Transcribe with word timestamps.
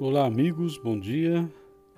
Olá, 0.00 0.24
amigos, 0.24 0.78
bom 0.78 0.98
dia. 0.98 1.46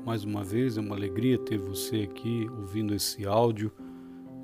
Mais 0.05 0.25
uma 0.25 0.42
vez 0.42 0.76
é 0.76 0.81
uma 0.81 0.97
alegria 0.97 1.39
ter 1.39 1.57
você 1.57 1.99
aqui 1.99 2.49
ouvindo 2.58 2.92
esse 2.92 3.25
áudio, 3.25 3.71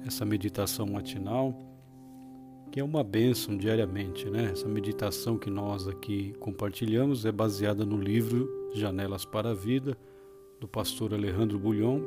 essa 0.06 0.24
meditação 0.24 0.86
matinal, 0.86 1.58
que 2.70 2.78
é 2.78 2.84
uma 2.84 3.02
bênção 3.02 3.56
diariamente, 3.56 4.30
né? 4.30 4.50
Essa 4.52 4.68
meditação 4.68 5.36
que 5.36 5.50
nós 5.50 5.88
aqui 5.88 6.36
compartilhamos 6.38 7.26
é 7.26 7.32
baseada 7.32 7.84
no 7.84 8.00
livro 8.00 8.48
Janelas 8.74 9.24
para 9.24 9.50
a 9.50 9.54
Vida, 9.54 9.98
do 10.60 10.68
pastor 10.68 11.12
Alejandro 11.12 11.58
Bulhon, 11.58 12.02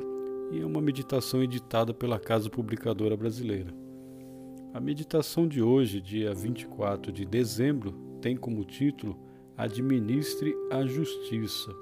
e 0.52 0.60
é 0.60 0.64
uma 0.64 0.80
meditação 0.80 1.42
editada 1.42 1.92
pela 1.92 2.18
Casa 2.18 2.48
Publicadora 2.48 3.14
Brasileira. 3.14 3.74
A 4.72 4.80
meditação 4.80 5.46
de 5.46 5.60
hoje, 5.60 6.00
dia 6.00 6.32
24 6.32 7.12
de 7.12 7.26
dezembro, 7.26 7.92
tem 8.22 8.38
como 8.38 8.64
título 8.64 9.30
administre 9.56 10.54
a 10.70 10.84
justiça. 10.84 11.74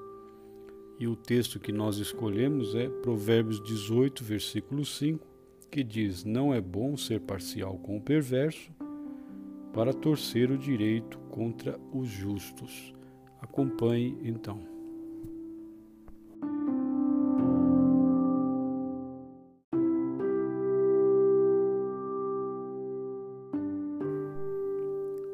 E 0.99 1.07
o 1.07 1.17
texto 1.17 1.59
que 1.59 1.73
nós 1.73 1.97
escolhemos 1.97 2.75
é 2.75 2.89
Provérbios 2.89 3.63
18, 3.63 4.23
versículo 4.23 4.85
5, 4.85 5.27
que 5.71 5.83
diz: 5.83 6.25
Não 6.25 6.53
é 6.53 6.61
bom 6.61 6.97
ser 6.97 7.21
parcial 7.21 7.79
com 7.79 7.97
o 7.97 8.01
perverso, 8.01 8.71
para 9.73 9.93
torcer 9.93 10.51
o 10.51 10.59
direito 10.59 11.19
contra 11.31 11.79
os 11.93 12.09
justos. 12.09 12.95
Acompanhe 13.41 14.19
então. 14.23 14.80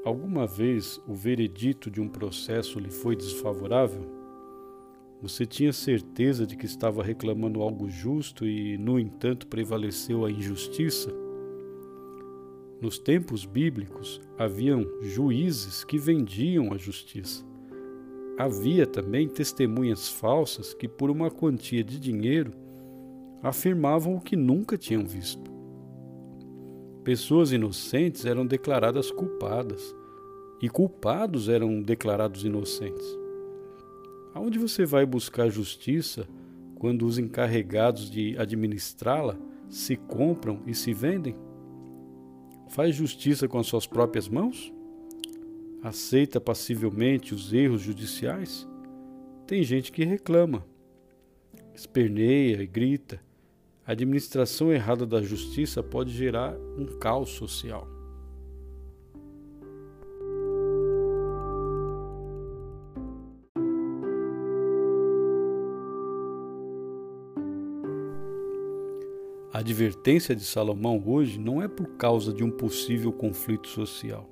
Alguma 0.07 0.47
vez 0.47 1.03
o 1.05 1.13
veredito 1.13 1.91
de 1.91 2.01
um 2.01 2.09
processo 2.09 2.79
lhe 2.79 2.93
foi 2.93 3.17
desfavorável? 3.17 4.09
Você 5.21 5.45
tinha 5.45 5.73
certeza 5.73 6.47
de 6.47 6.57
que 6.57 6.65
estava 6.65 7.03
reclamando 7.03 7.61
algo 7.61 7.91
justo 7.91 8.47
e, 8.47 8.79
no 8.79 9.01
entanto, 9.01 9.49
prevaleceu 9.49 10.25
a 10.25 10.31
injustiça? 10.31 11.13
Nos 12.81 13.01
tempos 13.01 13.45
bíblicos 13.45 14.21
haviam 14.39 14.87
juízes 15.03 15.83
que 15.83 15.99
vendiam 15.99 16.73
a 16.73 16.77
justiça. 16.77 17.45
Havia 18.39 18.87
também 18.87 19.27
testemunhas 19.27 20.09
falsas 20.09 20.73
que, 20.73 20.87
por 20.87 21.11
uma 21.11 21.33
quantia 21.33 21.83
de 21.83 21.99
dinheiro, 21.99 22.53
afirmavam 23.43 24.15
o 24.15 24.21
que 24.21 24.37
nunca 24.37 24.79
tinham 24.79 25.05
visto. 25.05 25.56
Pessoas 27.07 27.53
inocentes 27.53 28.25
eram 28.25 28.45
declaradas 28.45 29.13
culpadas 29.13 29.95
e 30.61 30.69
culpados 30.69 31.49
eram 31.49 31.81
declarados 31.81 32.45
inocentes. 32.45 33.07
Aonde 34.35 34.59
você 34.59 34.85
vai 34.85 35.07
buscar 35.07 35.49
justiça 35.49 36.27
quando 36.75 37.07
os 37.07 37.17
encarregados 37.17 38.11
de 38.11 38.37
administrá-la 38.37 39.39
se 39.69 39.95
compram 39.95 40.61
e 40.67 40.75
se 40.75 40.93
vendem? 40.93 41.37
Faz 42.71 42.97
justiça 42.97 43.47
com 43.47 43.61
as 43.61 43.69
suas 43.69 43.87
próprias 43.87 44.29
mãos? 44.29 44.73
Aceita 45.85 46.41
passivelmente 46.41 47.33
os 47.33 47.53
erros 47.53 47.83
judiciais? 47.83 48.67
Tem 49.47 49.63
gente 49.63 49.93
que 49.93 50.05
reclama, 50.05 50.67
esperneia 51.73 52.61
e 52.61 52.67
grita, 52.67 53.21
a 53.87 53.93
administração 53.93 54.73
errada 54.73 55.07
da 55.07 55.23
justiça 55.23 55.81
pode 55.81 56.11
gerar 56.11 56.57
um 56.77 56.99
caos 56.99 57.31
social. 57.31 57.87
A 69.53 69.61
advertência 69.61 70.35
de 70.35 70.45
Salomão 70.45 71.01
hoje 71.07 71.39
não 71.39 71.63
é 71.63 71.69
por 71.69 71.87
causa 71.97 72.33
de 72.33 72.43
um 72.43 72.51
possível 72.51 73.13
conflito 73.13 73.69
social. 73.69 74.29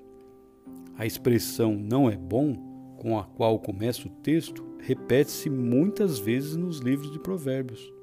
A 0.98 1.06
expressão 1.06 1.76
não 1.76 2.10
é 2.10 2.16
bom, 2.16 2.54
com 2.98 3.16
a 3.18 3.22
qual 3.22 3.60
começa 3.60 4.06
o 4.08 4.10
texto, 4.10 4.66
repete-se 4.80 5.48
muitas 5.48 6.18
vezes 6.18 6.56
nos 6.56 6.78
livros 6.78 7.10
de 7.12 7.20
Provérbios 7.20 7.93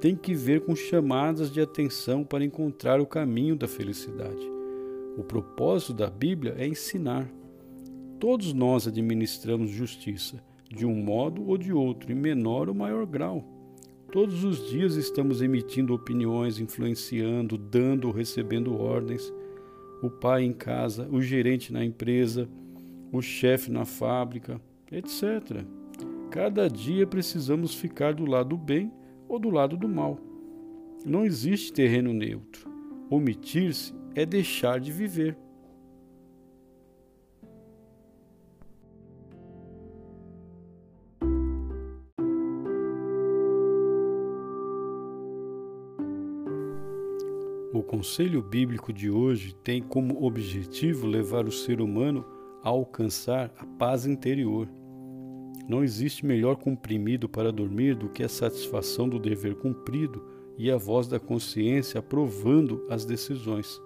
tem 0.00 0.14
que 0.14 0.34
ver 0.34 0.60
com 0.60 0.76
chamadas 0.76 1.50
de 1.50 1.60
atenção 1.60 2.22
para 2.22 2.44
encontrar 2.44 3.00
o 3.00 3.06
caminho 3.06 3.56
da 3.56 3.66
felicidade. 3.66 4.48
O 5.16 5.24
propósito 5.24 5.92
da 5.92 6.08
Bíblia 6.08 6.54
é 6.56 6.66
ensinar. 6.66 7.28
Todos 8.20 8.52
nós 8.52 8.86
administramos 8.86 9.70
justiça, 9.70 10.42
de 10.70 10.86
um 10.86 10.94
modo 10.94 11.48
ou 11.48 11.58
de 11.58 11.72
outro, 11.72 12.12
em 12.12 12.14
menor 12.14 12.68
ou 12.68 12.74
maior 12.74 13.04
grau. 13.06 13.44
Todos 14.12 14.44
os 14.44 14.70
dias 14.70 14.94
estamos 14.94 15.42
emitindo 15.42 15.92
opiniões, 15.92 16.60
influenciando, 16.60 17.58
dando 17.58 18.06
ou 18.06 18.12
recebendo 18.12 18.76
ordens. 18.80 19.32
O 20.00 20.08
pai 20.08 20.44
em 20.44 20.52
casa, 20.52 21.08
o 21.10 21.20
gerente 21.20 21.72
na 21.72 21.84
empresa, 21.84 22.48
o 23.12 23.20
chefe 23.20 23.70
na 23.70 23.84
fábrica, 23.84 24.60
etc. 24.92 25.64
Cada 26.30 26.68
dia 26.68 27.06
precisamos 27.06 27.74
ficar 27.74 28.14
do 28.14 28.24
lado 28.24 28.56
bem 28.56 28.92
ou 29.28 29.38
do 29.38 29.50
lado 29.50 29.76
do 29.76 29.88
mal. 29.88 30.18
Não 31.04 31.24
existe 31.24 31.72
terreno 31.72 32.12
neutro. 32.12 32.68
Omitir-se 33.10 33.94
é 34.14 34.26
deixar 34.26 34.80
de 34.80 34.90
viver. 34.90 35.36
O 47.72 47.82
conselho 47.82 48.42
bíblico 48.42 48.92
de 48.92 49.10
hoje 49.10 49.54
tem 49.62 49.82
como 49.82 50.24
objetivo 50.24 51.06
levar 51.06 51.46
o 51.46 51.52
ser 51.52 51.80
humano 51.80 52.24
a 52.62 52.68
alcançar 52.70 53.52
a 53.56 53.64
paz 53.64 54.04
interior 54.04 54.68
não 55.68 55.84
existe 55.84 56.24
melhor 56.24 56.56
comprimido 56.56 57.28
para 57.28 57.52
dormir 57.52 57.94
do 57.94 58.08
que 58.08 58.22
a 58.22 58.28
satisfação 58.28 59.06
do 59.06 59.18
dever 59.18 59.54
cumprido 59.56 60.24
e 60.56 60.70
a 60.70 60.78
voz 60.78 61.06
da 61.06 61.20
consciência 61.20 62.00
aprovando 62.00 62.86
as 62.88 63.04
decisões. 63.04 63.80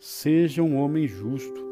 Seja 0.00 0.62
um 0.62 0.76
homem 0.76 1.06
justo. 1.06 1.68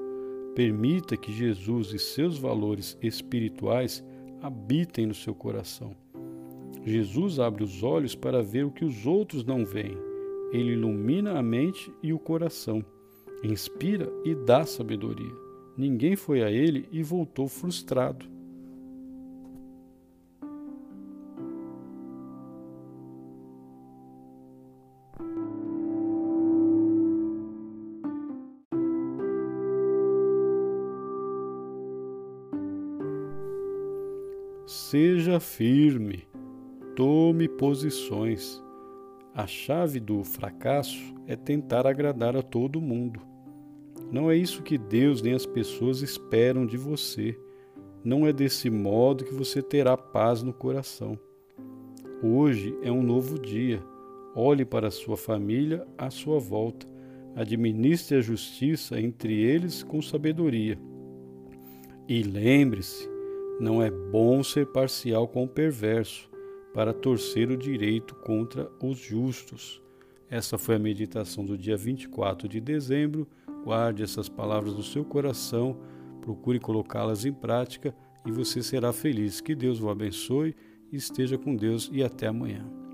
Permita 0.54 1.16
que 1.16 1.32
Jesus 1.32 1.92
e 1.92 1.98
seus 1.98 2.38
valores 2.38 2.96
espirituais 3.02 4.04
habitem 4.42 5.06
no 5.06 5.14
seu 5.14 5.34
coração. 5.34 5.96
Jesus 6.84 7.38
abre 7.38 7.64
os 7.64 7.82
olhos 7.82 8.14
para 8.14 8.42
ver 8.42 8.64
o 8.64 8.70
que 8.70 8.84
os 8.84 9.06
outros 9.06 9.44
não 9.44 9.64
veem. 9.64 9.96
Ele 10.52 10.72
ilumina 10.72 11.38
a 11.38 11.42
mente 11.42 11.92
e 12.02 12.12
o 12.12 12.18
coração, 12.18 12.84
inspira 13.42 14.08
e 14.24 14.34
dá 14.34 14.64
sabedoria. 14.64 15.34
Ninguém 15.76 16.16
foi 16.16 16.42
a 16.42 16.50
ele 16.50 16.88
e 16.92 17.02
voltou 17.02 17.48
frustrado. 17.48 18.35
Seja 34.66 35.38
firme, 35.38 36.26
tome 36.96 37.48
posições. 37.48 38.60
A 39.32 39.46
chave 39.46 40.00
do 40.00 40.24
fracasso 40.24 41.14
é 41.24 41.36
tentar 41.36 41.86
agradar 41.86 42.36
a 42.36 42.42
todo 42.42 42.80
mundo. 42.80 43.20
Não 44.10 44.28
é 44.28 44.34
isso 44.34 44.64
que 44.64 44.76
Deus 44.76 45.22
nem 45.22 45.34
as 45.34 45.46
pessoas 45.46 46.02
esperam 46.02 46.66
de 46.66 46.76
você. 46.76 47.38
Não 48.02 48.26
é 48.26 48.32
desse 48.32 48.68
modo 48.68 49.24
que 49.24 49.32
você 49.32 49.62
terá 49.62 49.96
paz 49.96 50.42
no 50.42 50.52
coração. 50.52 51.16
Hoje 52.20 52.76
é 52.82 52.90
um 52.90 53.04
novo 53.04 53.38
dia. 53.38 53.80
Olhe 54.34 54.64
para 54.64 54.88
a 54.88 54.90
sua 54.90 55.16
família 55.16 55.86
à 55.96 56.10
sua 56.10 56.40
volta. 56.40 56.88
Administre 57.36 58.16
a 58.16 58.20
justiça 58.20 59.00
entre 59.00 59.32
eles 59.32 59.84
com 59.84 60.02
sabedoria. 60.02 60.76
E 62.08 62.24
lembre-se, 62.24 63.15
não 63.58 63.82
é 63.82 63.90
bom 63.90 64.42
ser 64.42 64.66
parcial 64.66 65.26
com 65.26 65.44
o 65.44 65.48
perverso, 65.48 66.30
para 66.74 66.92
torcer 66.92 67.50
o 67.50 67.56
direito 67.56 68.14
contra 68.16 68.70
os 68.82 68.98
justos. 68.98 69.82
Essa 70.28 70.58
foi 70.58 70.74
a 70.74 70.78
meditação 70.78 71.44
do 71.44 71.56
dia 71.56 71.76
24 71.76 72.46
de 72.46 72.60
dezembro. 72.60 73.26
Guarde 73.64 74.02
essas 74.02 74.28
palavras 74.28 74.74
no 74.74 74.82
seu 74.82 75.04
coração, 75.04 75.78
procure 76.20 76.60
colocá-las 76.60 77.24
em 77.24 77.32
prática 77.32 77.94
e 78.26 78.30
você 78.30 78.62
será 78.62 78.92
feliz. 78.92 79.40
Que 79.40 79.54
Deus 79.54 79.80
o 79.80 79.88
abençoe, 79.88 80.54
esteja 80.92 81.38
com 81.38 81.56
Deus 81.56 81.88
e 81.90 82.02
até 82.02 82.26
amanhã. 82.26 82.85